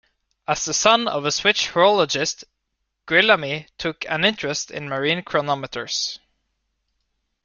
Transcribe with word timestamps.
As 0.47 0.65
the 0.65 0.73
son 0.73 1.07
of 1.07 1.25
a 1.27 1.31
Swiss 1.31 1.67
horologist 1.67 2.43
Guillaume 3.05 3.65
took 3.77 4.03
an 4.09 4.25
interest 4.25 4.71
in 4.71 4.89
marine 4.89 5.21
chronometers. 5.21 6.17